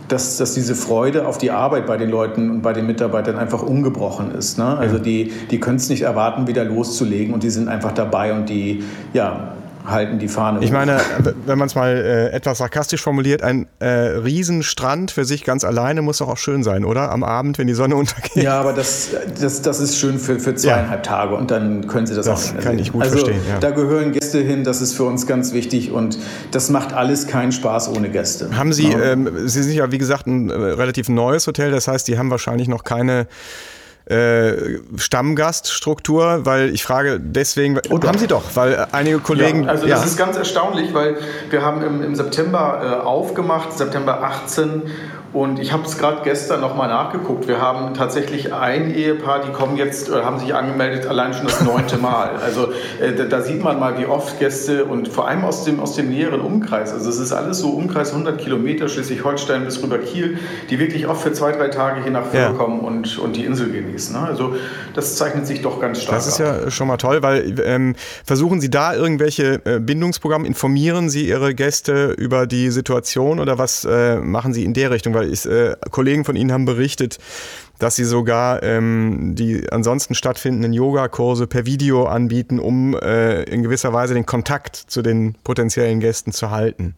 dass, 0.07 0.37
dass 0.37 0.55
diese 0.55 0.73
Freude 0.73 1.27
auf 1.27 1.37
die 1.37 1.51
Arbeit 1.51 1.85
bei 1.85 1.95
den 1.95 2.09
Leuten 2.09 2.49
und 2.49 2.61
bei 2.63 2.73
den 2.73 2.87
Mitarbeitern 2.87 3.37
einfach 3.37 3.61
ungebrochen 3.61 4.31
ist. 4.31 4.57
Ne? 4.57 4.65
Also 4.65 4.97
die, 4.97 5.31
die 5.51 5.59
können 5.59 5.77
es 5.77 5.89
nicht 5.89 6.01
erwarten, 6.01 6.47
wieder 6.47 6.65
loszulegen 6.65 7.33
und 7.33 7.43
die 7.43 7.51
sind 7.51 7.69
einfach 7.69 7.93
dabei 7.93 8.33
und 8.33 8.49
die, 8.49 8.83
ja, 9.13 9.53
halten 9.85 10.19
die 10.19 10.27
Fahne. 10.27 10.63
Ich 10.63 10.71
meine, 10.71 10.99
wenn 11.45 11.57
man 11.57 11.67
es 11.67 11.75
mal 11.75 11.95
äh, 11.95 12.29
etwas 12.29 12.59
sarkastisch 12.59 13.01
formuliert, 13.01 13.41
ein 13.41 13.67
äh, 13.79 13.87
Riesenstrand 13.87 15.11
für 15.11 15.25
sich 15.25 15.43
ganz 15.43 15.63
alleine 15.63 16.01
muss 16.01 16.19
doch 16.19 16.29
auch 16.29 16.37
schön 16.37 16.63
sein, 16.63 16.85
oder? 16.85 17.11
Am 17.11 17.23
Abend, 17.23 17.57
wenn 17.57 17.67
die 17.67 17.73
Sonne 17.73 17.95
untergeht. 17.97 18.43
Ja, 18.43 18.59
aber 18.59 18.73
das, 18.73 19.09
das, 19.39 19.61
das 19.61 19.79
ist 19.79 19.97
schön 19.97 20.19
für, 20.19 20.39
für 20.39 20.55
zweieinhalb 20.55 21.05
ja. 21.05 21.11
Tage 21.11 21.35
und 21.35 21.51
dann 21.51 21.87
können 21.87 22.07
Sie 22.07 22.15
das, 22.15 22.25
das 22.25 22.49
auch 22.49 22.55
Das 22.55 22.63
kann 22.63 22.79
ich 22.79 22.91
gut 22.91 23.01
also, 23.01 23.17
verstehen. 23.17 23.41
Ja. 23.49 23.59
Da 23.59 23.71
gehören 23.71 24.11
Gäste 24.11 24.39
hin, 24.39 24.63
das 24.63 24.81
ist 24.81 24.93
für 24.93 25.03
uns 25.03 25.27
ganz 25.27 25.53
wichtig 25.53 25.91
und 25.91 26.17
das 26.51 26.69
macht 26.69 26.93
alles 26.93 27.27
keinen 27.27 27.51
Spaß 27.51 27.89
ohne 27.95 28.09
Gäste. 28.09 28.55
Haben 28.55 28.73
Sie, 28.73 28.87
ähm, 28.87 29.47
Sie 29.47 29.63
sind 29.63 29.73
ja 29.73 29.91
wie 29.91 29.97
gesagt 29.97 30.27
ein 30.27 30.49
äh, 30.49 30.53
relativ 30.53 31.09
neues 31.09 31.47
Hotel, 31.47 31.71
das 31.71 31.87
heißt, 31.87 32.07
die 32.07 32.17
haben 32.17 32.29
wahrscheinlich 32.29 32.67
noch 32.67 32.83
keine 32.83 33.27
äh, 34.05 34.79
Stammgaststruktur, 34.97 36.45
weil 36.45 36.73
ich 36.73 36.83
frage 36.83 37.19
deswegen, 37.19 37.79
und 37.89 38.05
haben 38.05 38.17
Sie 38.17 38.27
doch, 38.27 38.43
weil 38.55 38.87
einige 38.91 39.19
Kollegen. 39.19 39.63
Ja, 39.63 39.69
also 39.69 39.87
das 39.87 40.05
ist 40.05 40.17
ganz 40.17 40.37
erstaunlich, 40.37 40.93
weil 40.93 41.17
wir 41.49 41.61
haben 41.61 41.83
im, 41.83 42.03
im 42.03 42.15
September 42.15 42.99
äh, 43.03 43.05
aufgemacht, 43.05 43.77
September 43.77 44.23
18 44.23 44.83
und 45.33 45.59
ich 45.59 45.71
habe 45.71 45.83
es 45.83 45.97
gerade 45.97 46.23
gestern 46.23 46.59
nochmal 46.59 46.89
nachgeguckt. 46.89 47.47
Wir 47.47 47.61
haben 47.61 47.93
tatsächlich 47.93 48.53
ein 48.53 48.93
Ehepaar, 48.93 49.41
die 49.41 49.53
kommen 49.53 49.77
jetzt 49.77 50.09
oder 50.09 50.25
haben 50.25 50.39
sich 50.39 50.53
angemeldet, 50.53 51.07
allein 51.07 51.33
schon 51.33 51.45
das 51.45 51.61
neunte 51.61 51.97
Mal. 51.97 52.31
Also 52.43 52.73
äh, 52.99 53.13
da, 53.15 53.23
da, 53.23 53.41
sieht 53.41 53.63
man 53.63 53.79
mal, 53.79 53.97
wie 53.97 54.05
oft 54.05 54.39
Gäste 54.39 54.83
und 54.83 55.07
vor 55.07 55.29
allem 55.29 55.45
aus 55.45 55.63
dem, 55.63 55.79
aus 55.79 55.95
dem 55.95 56.09
näheren 56.09 56.41
Umkreis, 56.41 56.91
also 56.91 57.09
es 57.09 57.17
ist 57.17 57.31
alles 57.31 57.59
so 57.59 57.69
Umkreis 57.69 58.11
100 58.11 58.39
Kilometer, 58.39 58.89
Schleswig-Holstein 58.89 59.63
bis 59.63 59.81
rüber 59.81 59.99
Kiel, 59.99 60.37
die 60.69 60.79
wirklich 60.79 61.07
oft 61.07 61.23
für 61.23 61.31
zwei, 61.31 61.53
drei 61.53 61.69
Tage 61.69 62.03
hier 62.03 62.11
nach 62.11 62.25
Föhr 62.25 62.41
ja. 62.41 62.51
kommen 62.51 62.81
und, 62.81 63.17
und 63.17 63.37
die 63.37 63.45
Insel 63.45 63.71
genießen. 63.71 64.13
Ne? 64.13 64.27
Also 64.27 64.55
das 64.93 65.15
zeichnet 65.15 65.47
sich 65.47 65.61
doch 65.61 65.79
ganz 65.79 66.01
stark 66.01 66.17
Das 66.17 66.27
ist 66.27 66.41
ab. 66.41 66.63
ja 66.63 66.71
schon 66.71 66.87
mal 66.87 66.97
toll, 66.97 67.23
weil 67.23 67.55
ähm, 67.63 67.95
versuchen 68.25 68.59
Sie 68.59 68.69
da 68.69 68.93
irgendwelche 68.93 69.61
äh, 69.63 69.79
Bindungsprogramme, 69.79 70.45
informieren 70.45 71.09
Sie 71.09 71.29
Ihre 71.29 71.55
Gäste 71.55 72.11
über 72.17 72.47
die 72.47 72.69
Situation 72.69 73.39
oder 73.39 73.57
was 73.57 73.85
äh, 73.85 74.17
machen 74.17 74.53
Sie 74.53 74.65
in 74.65 74.73
der 74.73 74.91
Richtung? 74.91 75.20
Weil 75.21 75.31
ich, 75.31 75.45
äh, 75.45 75.75
Kollegen 75.91 76.25
von 76.25 76.35
Ihnen 76.35 76.51
haben 76.51 76.65
berichtet, 76.65 77.19
dass 77.77 77.95
sie 77.95 78.05
sogar 78.05 78.63
ähm, 78.63 79.35
die 79.35 79.71
ansonsten 79.71 80.15
stattfindenden 80.15 80.73
Yogakurse 80.73 81.45
per 81.45 81.67
Video 81.67 82.05
anbieten, 82.05 82.59
um 82.59 82.95
äh, 82.95 83.43
in 83.43 83.61
gewisser 83.61 83.93
Weise 83.93 84.15
den 84.15 84.25
Kontakt 84.25 84.75
zu 84.75 85.03
den 85.03 85.35
potenziellen 85.43 85.99
Gästen 85.99 86.31
zu 86.31 86.49
halten. 86.49 86.95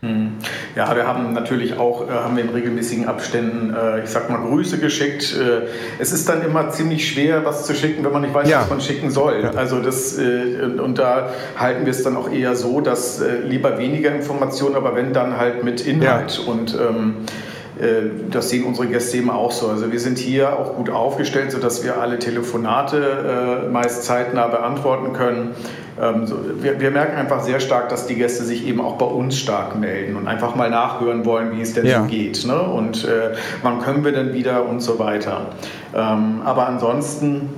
Hm. 0.00 0.34
Ja, 0.76 0.94
wir 0.94 1.06
haben 1.08 1.32
natürlich 1.32 1.76
auch 1.76 2.08
äh, 2.08 2.12
haben 2.12 2.36
wir 2.36 2.44
in 2.44 2.50
regelmäßigen 2.50 3.06
Abständen, 3.06 3.74
äh, 3.74 4.04
ich 4.04 4.10
sag 4.10 4.30
mal, 4.30 4.38
Grüße 4.38 4.78
geschickt. 4.78 5.36
Äh, 5.36 5.66
es 5.98 6.12
ist 6.12 6.28
dann 6.28 6.42
immer 6.42 6.70
ziemlich 6.70 7.10
schwer, 7.10 7.44
was 7.44 7.66
zu 7.66 7.74
schicken, 7.74 8.04
wenn 8.04 8.12
man 8.12 8.22
nicht 8.22 8.32
weiß, 8.32 8.48
ja. 8.48 8.62
was 8.62 8.70
man 8.70 8.80
schicken 8.80 9.10
soll. 9.10 9.40
Ja. 9.42 9.50
Also 9.50 9.82
das 9.82 10.16
und 10.16 10.98
da 10.98 11.30
halten 11.58 11.84
wir 11.84 11.90
es 11.90 12.02
dann 12.02 12.16
auch 12.16 12.30
eher 12.30 12.54
so, 12.54 12.80
dass 12.80 13.20
lieber 13.44 13.78
weniger 13.78 14.14
Informationen, 14.14 14.76
aber 14.76 14.94
wenn 14.94 15.12
dann 15.12 15.36
halt 15.36 15.64
mit 15.64 15.80
Inhalt 15.80 16.38
ja. 16.38 16.52
und 16.52 16.74
ähm, 16.74 17.16
äh, 17.26 17.57
das 18.30 18.50
sehen 18.50 18.64
unsere 18.64 18.88
Gäste 18.88 19.18
eben 19.18 19.30
auch 19.30 19.52
so. 19.52 19.68
Also 19.68 19.92
wir 19.92 20.00
sind 20.00 20.18
hier 20.18 20.58
auch 20.58 20.74
gut 20.74 20.90
aufgestellt, 20.90 21.52
sodass 21.52 21.84
wir 21.84 22.00
alle 22.00 22.18
Telefonate 22.18 23.68
meist 23.70 24.04
zeitnah 24.04 24.48
beantworten 24.48 25.12
können. 25.12 25.54
Ähm, 26.00 26.26
wir, 26.60 26.90
merken 26.90 27.16
einfach 27.16 27.42
sehr 27.42 27.60
stark, 27.60 27.88
dass 27.88 28.06
die 28.06 28.14
Gäste 28.14 28.44
sich 28.44 28.66
eben 28.66 28.80
auch 28.80 28.96
bei 28.98 29.06
uns 29.06 29.36
stark 29.36 29.78
melden 29.78 30.16
und 30.16 30.28
einfach 30.28 30.54
mal 30.54 30.70
nachhören 30.70 31.24
wollen, 31.24 31.56
wie 31.56 31.60
es 31.60 31.74
denn 31.74 31.86
ja. 31.86 32.02
so 32.02 32.06
geht. 32.06 32.46
Ne? 32.46 32.60
Und 32.60 33.04
äh, 33.04 33.34
wann 33.62 33.80
können 33.80 34.04
wir 34.04 34.12
denn 34.12 34.32
wieder 34.32 34.64
und 34.66 34.80
so 34.80 34.98
weiter. 34.98 35.46
Ähm, 35.94 36.42
aber 36.44 36.68
ansonsten 36.68 37.48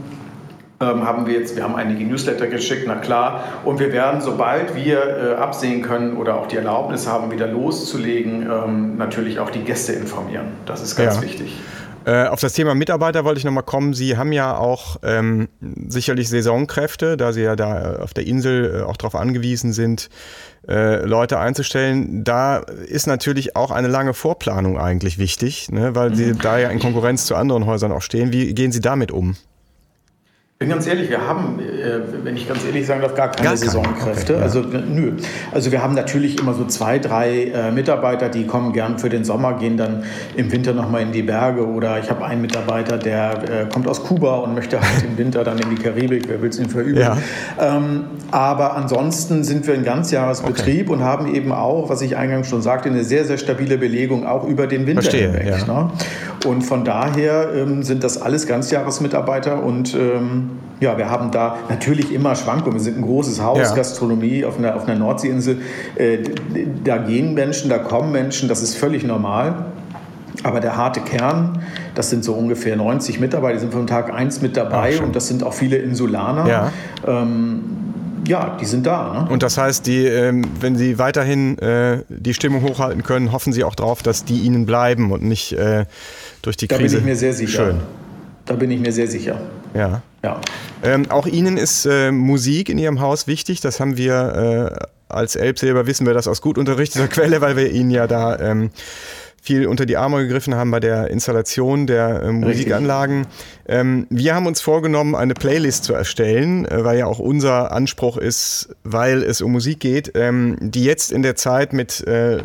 ähm, 0.83 1.07
haben 1.07 1.27
wir 1.27 1.35
jetzt, 1.35 1.57
wir 1.57 1.63
haben 1.63 1.77
einige 1.77 2.05
Newsletter 2.05 2.47
geschickt, 2.47 2.85
na 2.87 2.97
klar. 2.97 3.45
Und 3.65 3.81
wir 3.81 3.93
werden, 3.93 4.23
sobald 4.23 4.75
wir 4.75 5.03
äh, 5.03 5.35
absehen 5.35 5.83
können 5.83 6.17
oder 6.17 6.37
auch 6.37 6.47
die 6.47 6.57
Erlaubnis 6.57 7.07
haben, 7.07 7.31
wieder 7.31 7.47
loszulegen, 7.47 8.49
ähm, 8.51 8.97
natürlich 8.97 9.41
auch 9.41 9.51
die 9.51 9.61
Gäste 9.61 9.93
informieren. 9.93 10.47
Das 10.65 10.83
ist 10.83 10.97
ganz 10.97 11.17
ja. 11.17 11.23
wichtig. 11.23 11.55
Äh, 12.07 12.29
auf 12.29 12.41
das 12.41 12.55
Thema 12.55 12.75
Mitarbeiter 12.75 13.27
wollte 13.27 13.39
ich 13.39 13.45
nochmal 13.45 13.63
kommen. 13.63 13.93
Sie 13.93 14.17
haben 14.17 14.33
ja 14.33 14.57
auch 14.57 14.97
ähm, 15.03 15.49
sicherlich 15.87 16.31
Saisonkräfte, 16.31 17.19
da 17.19 17.35
Sie 17.35 17.43
ja 17.43 17.57
da 17.57 17.97
auf 17.97 18.15
der 18.15 18.27
Insel 18.27 18.81
äh, 18.81 18.83
auch 18.85 18.97
darauf 18.97 19.15
angewiesen 19.15 19.75
sind, 19.75 20.09
äh, 20.67 21.05
Leute 21.05 21.39
einzustellen. 21.39 22.25
Da 22.25 22.57
ist 22.57 23.07
natürlich 23.07 23.55
auch 23.55 23.71
eine 23.71 23.89
lange 23.89 24.15
Vorplanung 24.15 24.79
eigentlich 24.79 25.19
wichtig, 25.19 25.71
ne, 25.71 25.95
weil 25.95 26.15
Sie 26.15 26.33
mhm. 26.33 26.39
da 26.39 26.59
ja 26.59 26.71
in 26.71 26.79
Konkurrenz 26.79 27.27
zu 27.27 27.35
anderen 27.35 27.67
Häusern 27.67 27.93
auch 27.93 28.03
stehen. 28.03 28.33
Wie 28.33 28.55
gehen 28.55 28.73
Sie 28.73 28.81
damit 28.81 29.13
um? 29.13 29.37
Bin 30.61 30.69
ganz 30.69 30.87
ehrlich, 30.87 31.09
wir 31.09 31.27
haben, 31.27 31.59
äh, 31.59 32.01
wenn 32.23 32.37
ich 32.37 32.47
ganz 32.47 32.67
ehrlich 32.67 32.85
sagen 32.87 33.01
darf, 33.01 33.15
gar 33.15 33.31
keine 33.31 33.49
gar 33.49 33.57
Saisonkräfte. 33.57 34.35
Okay, 34.35 34.41
ja. 34.41 34.45
Also 34.45 34.61
nö. 34.61 35.13
Also 35.53 35.73
wir 35.73 35.83
haben 35.83 35.95
natürlich 35.95 36.39
immer 36.39 36.53
so 36.53 36.67
zwei, 36.67 36.99
drei 36.99 37.45
äh, 37.45 37.73
Mitarbeiter, 37.73 38.29
die 38.29 38.47
kommen 38.47 38.75
gern 38.75 38.99
für 38.99 39.09
den 39.09 39.25
Sommer, 39.25 39.55
gehen 39.55 39.79
dann 39.79 40.05
im 40.37 40.53
Winter 40.53 40.75
nochmal 40.75 41.01
in 41.01 41.13
die 41.13 41.23
Berge. 41.23 41.67
Oder 41.67 41.99
ich 41.99 42.11
habe 42.11 42.27
einen 42.27 42.43
Mitarbeiter, 42.43 42.99
der 42.99 43.31
äh, 43.31 43.67
kommt 43.73 43.89
aus 43.89 44.03
Kuba 44.03 44.37
und 44.41 44.55
möchte 44.55 44.79
halt 44.79 45.03
im 45.03 45.17
Winter 45.17 45.45
dann 45.45 45.59
in 45.61 45.71
die 45.71 45.83
Karibik. 45.83 46.25
Wer 46.29 46.43
will 46.43 46.51
es 46.51 46.59
ihm 46.59 46.69
verüben? 46.69 47.01
Ja. 47.01 47.17
Ähm, 47.59 48.05
aber 48.31 48.77
ansonsten 48.77 49.45
sind 49.45 49.67
wir 49.67 49.73
ein 49.73 49.83
Ganzjahresbetrieb 49.83 50.91
okay. 50.91 50.93
und 50.93 51.03
haben 51.03 51.35
eben 51.35 51.53
auch, 51.53 51.89
was 51.89 52.03
ich 52.03 52.19
eingangs 52.19 52.51
schon 52.51 52.61
sagte, 52.61 52.91
eine 52.91 53.05
sehr, 53.05 53.25
sehr 53.25 53.39
stabile 53.39 53.79
Belegung 53.79 54.27
auch 54.27 54.47
über 54.47 54.67
den 54.67 54.87
Winter 54.87 55.01
Verstehe, 55.01 55.31
hinweg. 55.31 55.65
Ja. 55.67 55.85
Ne? 55.85 55.91
Und 56.45 56.63
von 56.63 56.85
daher 56.85 57.49
ähm, 57.55 57.83
sind 57.83 58.05
das 58.05 58.21
alles 58.21 58.47
Ganzjahresmitarbeiter 58.47 59.63
und 59.63 59.95
ähm, 59.95 60.50
ja, 60.81 60.97
wir 60.97 61.11
haben 61.11 61.31
da 61.31 61.59
natürlich 61.69 62.13
immer 62.13 62.35
Schwankungen. 62.35 62.75
Wir 62.75 62.81
sind 62.83 62.99
ein 62.99 63.03
großes 63.03 63.43
Haus, 63.43 63.59
ja. 63.59 63.75
Gastronomie 63.75 64.45
auf 64.45 64.59
einer, 64.59 64.75
auf 64.77 64.89
einer 64.89 64.99
Nordseeinsel. 64.99 65.61
Äh, 65.97 66.19
da 66.83 66.97
gehen 66.97 67.35
Menschen, 67.35 67.69
da 67.69 67.79
kommen 67.79 68.13
Menschen, 68.13 68.49
das 68.49 68.63
ist 68.63 68.77
völlig 68.77 69.05
normal. 69.05 69.67
Aber 70.43 70.61
der 70.61 70.77
harte 70.77 71.01
Kern, 71.01 71.63
das 71.95 72.09
sind 72.09 72.25
so 72.25 72.33
ungefähr 72.33 72.75
90 72.77 73.21
Mitarbeiter, 73.21 73.55
die 73.55 73.61
sind 73.61 73.73
von 73.75 73.87
Tag 73.87 74.13
1 74.13 74.41
mit 74.41 74.57
dabei 74.57 74.95
Ach, 74.99 75.05
und 75.05 75.15
das 75.15 75.29
sind 75.29 75.43
auch 75.43 75.53
viele 75.53 75.77
Insulaner. 75.77 76.49
Ja. 76.49 76.73
Ähm, 77.07 77.63
ja, 78.27 78.57
die 78.59 78.65
sind 78.65 78.87
da. 78.87 79.25
Ne? 79.25 79.31
Und 79.31 79.43
das 79.43 79.59
heißt, 79.59 79.87
die, 79.87 80.07
ähm, 80.07 80.45
wenn 80.61 80.77
Sie 80.77 80.99
weiterhin 80.99 81.59
äh, 81.59 82.05
die 82.09 82.33
Stimmung 82.33 82.63
hochhalten 82.63 83.03
können, 83.03 83.33
hoffen 83.33 83.53
Sie 83.53 83.65
auch 83.65 83.75
darauf, 83.75 84.03
dass 84.03 84.25
die 84.25 84.41
Ihnen 84.41 84.67
bleiben 84.67 85.11
und 85.11 85.23
nicht 85.23 85.53
äh, 85.53 85.85
durch 86.43 86.57
die 86.57 86.69
Krise. 86.69 86.83
Da 86.83 86.89
bin 86.89 86.99
ich 86.99 87.05
mir 87.05 87.17
sehr 87.17 87.33
sicher. 87.33 87.67
Schön. 87.67 87.81
Da 88.47 88.55
bin 88.55 88.71
ich 88.71 88.81
mir 88.81 88.93
sehr 88.93 89.09
sicher. 89.09 89.41
Ja. 89.75 90.03
Ja. 90.23 90.41
Ähm, 90.83 91.11
auch 91.11 91.27
Ihnen 91.27 91.57
ist 91.57 91.87
äh, 91.87 92.11
Musik 92.11 92.69
in 92.69 92.79
Ihrem 92.79 93.01
Haus 93.01 93.27
wichtig. 93.27 93.61
Das 93.61 93.81
haben 93.81 93.97
wir 93.97 94.79
äh, 94.79 94.87
als 95.09 95.37
Elbsilber, 95.37 95.87
wissen 95.87 96.07
wir 96.07 96.15
das 96.15 96.29
aus 96.29 96.41
gut 96.41 96.59
unterrichteter 96.59 97.09
Quelle, 97.09 97.41
weil 97.41 97.57
wir 97.57 97.71
Ihnen 97.71 97.91
ja 97.91 98.07
da 98.07 98.39
ähm, 98.39 98.71
viel 99.43 99.67
unter 99.67 99.87
die 99.87 99.97
Arme 99.97 100.19
gegriffen 100.19 100.55
haben 100.55 100.71
bei 100.71 100.81
der 100.81 101.11
Installation 101.11 101.87
der 101.87 102.23
äh, 102.23 102.33
Musikanlagen. 102.33 103.27
Ähm, 103.67 104.07
wir 104.11 104.35
haben 104.35 104.47
uns 104.47 104.61
vorgenommen, 104.61 105.15
eine 105.15 105.35
Playlist 105.35 105.85
zu 105.85 105.95
erstellen, 105.95 106.67
äh, 106.67 106.85
weil 106.85 106.99
ja 106.99 107.07
auch 107.07 107.19
unser 107.19 107.73
Anspruch 107.73 108.19
ist, 108.19 108.77
weil 108.85 109.23
es 109.23 109.41
um 109.41 109.53
Musik 109.53 109.81
geht, 109.81 110.13
ähm, 110.15 110.57
die 110.61 110.85
jetzt 110.85 111.11
in 111.11 111.23
der 111.23 111.37
Zeit 111.37 111.73
mit 111.73 112.07
äh, 112.07 112.43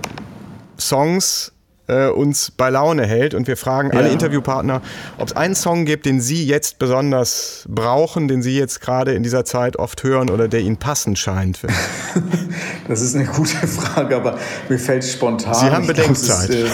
Songs 0.80 1.52
äh, 1.88 2.08
uns 2.08 2.52
bei 2.52 2.70
Laune 2.70 3.06
hält. 3.06 3.34
Und 3.34 3.48
wir 3.48 3.58
fragen 3.58 3.92
ja. 3.92 4.00
alle 4.00 4.10
Interviewpartner, 4.10 4.82
ob 5.18 5.28
es 5.28 5.36
einen 5.36 5.56
Song 5.56 5.86
gibt, 5.86 6.06
den 6.06 6.22
Sie 6.22 6.46
jetzt 6.46 6.80
besonders 6.80 7.66
brauchen, 7.68 8.28
den 8.28 8.42
Sie 8.42 8.58
jetzt 8.58 8.82
gerade 8.82 9.14
in 9.14 9.24
dieser 9.24 9.46
Zeit 9.46 9.78
oft 9.78 10.04
hören 10.04 10.30
oder 10.30 10.48
der 10.48 10.62
Ihnen 10.62 10.78
passend 10.78 11.20
scheint. 11.20 11.60
das 12.88 13.02
ist 13.02 13.16
eine 13.16 13.26
gute 13.26 13.68
Frage, 13.68 14.16
aber 14.16 14.38
mir 14.70 14.80
fällt 14.80 15.04
spontan. 15.04 15.54
Sie 15.54 15.70
haben 15.70 15.88
Bedenkzeit. 15.88 16.50
Ich, 16.50 16.56
äh, 16.56 16.66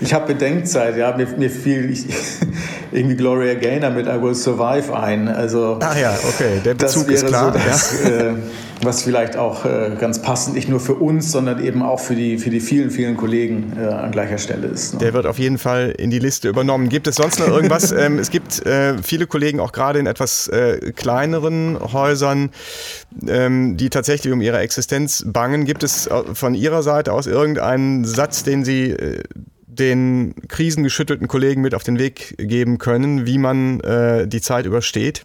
ich 0.00 0.14
habe 0.14 0.26
Bedenkzeit, 0.32 0.96
ja. 0.96 1.16
Mir, 1.16 1.26
mir 1.26 1.50
fiel 1.50 1.90
ich, 1.90 2.06
irgendwie 2.92 3.16
Gloria 3.16 3.54
Gaynor 3.54 3.90
mit 3.90 4.06
I 4.06 4.20
Will 4.20 4.34
Survive 4.34 4.94
ein. 4.96 5.28
Also, 5.28 5.78
Ach 5.80 5.96
ja, 5.96 6.16
okay, 6.28 6.60
der 6.64 6.74
Bezug 6.74 7.10
ist 7.10 7.26
klar. 7.26 7.52
So 7.52 7.58
das, 7.58 7.94
ja. 8.04 8.10
äh, 8.10 8.34
was 8.82 9.02
vielleicht 9.02 9.36
auch 9.36 9.64
äh, 9.64 9.92
ganz 9.98 10.22
passend 10.22 10.56
nicht 10.56 10.68
nur 10.68 10.80
für 10.80 10.94
uns, 10.94 11.32
sondern 11.32 11.62
eben 11.62 11.82
auch 11.82 12.00
für 12.00 12.14
die, 12.14 12.38
für 12.38 12.50
die 12.50 12.60
vielen, 12.60 12.90
vielen 12.90 13.16
Kollegen 13.16 13.72
äh, 13.78 13.86
an 13.86 14.10
gleicher 14.10 14.38
Stelle 14.38 14.59
ist. 14.64 14.94
Ne? 14.94 15.00
Der 15.00 15.14
wird 15.14 15.26
auf 15.26 15.38
jeden 15.38 15.58
Fall 15.58 15.94
in 15.96 16.10
die 16.10 16.18
Liste 16.18 16.48
übernommen. 16.48 16.88
Gibt 16.88 17.06
es 17.06 17.16
sonst 17.16 17.38
noch 17.38 17.48
irgendwas? 17.48 17.92
ähm, 17.92 18.18
es 18.18 18.30
gibt 18.30 18.64
äh, 18.66 18.98
viele 19.02 19.26
Kollegen, 19.26 19.60
auch 19.60 19.72
gerade 19.72 19.98
in 19.98 20.06
etwas 20.06 20.48
äh, 20.48 20.92
kleineren 20.94 21.78
Häusern, 21.92 22.50
ähm, 23.26 23.76
die 23.76 23.90
tatsächlich 23.90 24.32
um 24.32 24.40
ihre 24.40 24.58
Existenz 24.58 25.24
bangen. 25.26 25.64
Gibt 25.64 25.82
es 25.82 26.06
äh, 26.06 26.34
von 26.34 26.54
Ihrer 26.54 26.82
Seite 26.82 27.12
aus 27.12 27.26
irgendeinen 27.26 28.04
Satz, 28.04 28.42
den 28.42 28.64
Sie 28.64 28.90
äh, 28.90 29.22
den 29.66 30.34
krisengeschüttelten 30.48 31.28
Kollegen 31.28 31.62
mit 31.62 31.74
auf 31.74 31.84
den 31.84 31.98
Weg 31.98 32.34
geben 32.38 32.78
können, 32.78 33.24
wie 33.24 33.38
man 33.38 33.78
die 34.26 34.40
Zeit 34.42 34.66
übersteht? 34.66 35.24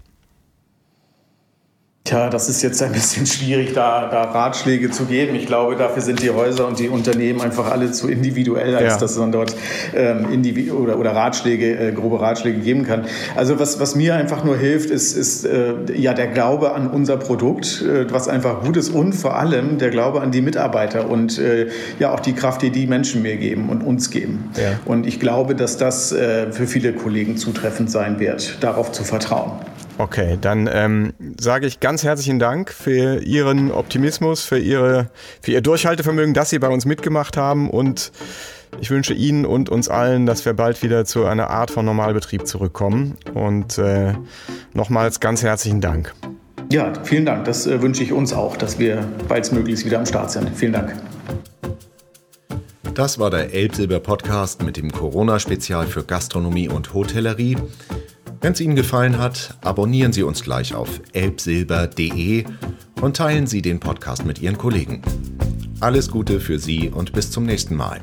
Tja, 2.06 2.30
das 2.30 2.50
ist 2.50 2.62
jetzt 2.62 2.84
ein 2.84 2.92
bisschen 2.94 3.26
schwierig, 3.26 3.74
da, 3.74 4.08
da, 4.08 4.22
Ratschläge 4.26 4.92
zu 4.92 5.06
geben. 5.06 5.34
Ich 5.34 5.48
glaube, 5.48 5.76
dafür 5.76 6.04
sind 6.04 6.22
die 6.22 6.30
Häuser 6.30 6.68
und 6.68 6.78
die 6.78 6.88
Unternehmen 6.88 7.42
einfach 7.42 7.72
alle 7.72 7.92
zu 7.92 8.08
individuell, 8.08 8.76
als 8.76 8.94
ja. 8.94 9.00
dass 9.00 9.18
man 9.18 9.32
dort 9.32 9.56
ähm, 9.96 10.28
individu 10.32 10.78
oder, 10.78 11.00
oder 11.00 11.16
Ratschläge, 11.16 11.76
äh, 11.80 11.92
grobe 11.94 12.22
Ratschläge 12.22 12.60
geben 12.60 12.84
kann. 12.84 13.06
Also 13.36 13.58
was, 13.60 13.80
was 13.80 13.96
mir 13.96 14.14
einfach 14.14 14.44
nur 14.44 14.56
hilft, 14.56 14.92
ist, 14.92 15.18
ist 15.18 15.46
äh, 15.46 15.74
ja 15.96 16.14
der 16.14 16.28
Glaube 16.28 16.74
an 16.74 16.92
unser 16.92 17.18
Produkt, 17.18 17.82
äh, 17.82 18.06
was 18.14 18.28
einfach 18.28 18.62
gut 18.62 18.78
ist 18.78 18.90
und 18.90 19.14
vor 19.14 19.36
allem 19.36 19.80
der 19.80 19.90
Glaube 19.90 20.22
an 20.22 20.30
die 20.30 20.42
Mitarbeiter 20.42 21.10
und 21.10 21.40
äh, 21.40 21.70
ja 21.98 22.14
auch 22.14 22.20
die 22.20 22.34
Kraft, 22.34 22.62
die 22.62 22.70
die 22.70 22.86
Menschen 22.86 23.24
mir 23.24 23.38
geben 23.38 23.68
und 23.70 23.82
uns 23.82 24.12
geben. 24.12 24.52
Ja. 24.58 24.80
Und 24.86 25.08
ich 25.08 25.20
glaube, 25.20 25.56
dass 25.56 25.78
das 25.78 26.12
äh, 26.12 26.52
für 26.52 26.68
viele 26.68 26.94
Kollegen 26.94 27.36
zutreffend 27.36 27.90
sein 27.90 28.20
wird, 28.20 28.64
darauf 28.64 28.92
zu 28.92 29.04
vertrauen. 29.04 29.54
Okay, 29.98 30.38
dann 30.42 30.70
ähm, 30.72 31.14
sage 31.40 31.68
ich 31.68 31.80
ganz 31.80 32.04
herzlichen 32.04 32.38
Dank 32.38 32.70
für 32.72 33.22
Ihren 33.24 33.72
Optimismus, 33.72 34.44
für, 34.44 34.60
Ihre, 34.60 35.10
für 35.42 35.52
Ihr 35.52 35.62
Durchhaltevermögen, 35.62 36.34
dass 36.34 36.50
Sie 36.50 36.60
bei 36.60 36.68
uns 36.68 36.86
mitgemacht 36.86 37.38
haben 37.38 37.70
und 37.70 38.12
ich 38.82 38.92
wünsche 38.92 39.14
Ihnen 39.14 39.46
und 39.46 39.70
uns 39.70 39.88
allen, 39.88 40.26
dass 40.26 40.44
wir 40.46 40.54
bald 40.54 40.84
wieder 40.84 41.06
zu 41.06 41.26
einer 41.26 41.50
Art 41.50 41.72
von 41.72 41.86
Normalbetrieb 41.86 42.46
zurückkommen. 42.46 43.18
Und 43.34 43.78
äh, 43.78 44.14
nochmals 44.74 45.22
ganz 45.22 45.44
herzlichen 45.44 45.80
Dank. 45.80 46.14
Ja, 46.72 46.92
vielen 47.04 47.26
Dank. 47.26 47.46
Das 47.46 47.68
äh, 47.68 47.82
wünsche 47.82 48.04
ich 48.04 48.12
uns 48.12 48.34
auch, 48.34 48.58
dass 48.58 48.80
wir 48.80 49.08
baldmöglichst 49.30 49.86
wieder 49.86 50.00
am 50.00 50.06
Start 50.06 50.32
sind. 50.32 50.50
Vielen 50.56 50.74
Dank. 50.74 50.94
Das 52.94 53.20
war 53.20 53.30
der 53.30 53.54
Elbsilber 53.54 54.00
Podcast 54.00 54.64
mit 54.64 54.78
dem 54.78 54.92
Corona-Spezial 54.92 55.88
für 55.88 56.04
Gastronomie 56.04 56.70
und 56.70 56.94
Hotellerie. 56.94 57.58
Wenn 58.46 58.54
es 58.54 58.62
Ihnen 58.62 58.76
gefallen 58.76 59.18
hat, 59.18 59.58
abonnieren 59.62 60.14
Sie 60.14 60.22
uns 60.22 60.44
gleich 60.44 60.76
auf 60.76 61.02
elbsilber.de 61.14 62.46
und 63.02 63.18
teilen 63.18 63.48
Sie 63.48 63.64
den 63.64 63.80
Podcast 63.80 64.24
mit 64.24 64.40
Ihren 64.40 64.56
Kollegen. 64.56 65.02
Alles 65.80 66.12
Gute 66.12 66.40
für 66.40 66.60
Sie 66.60 66.90
und 66.90 67.12
bis 67.12 67.32
zum 67.32 67.48
nächsten 67.48 67.76
Mal. 67.76 68.00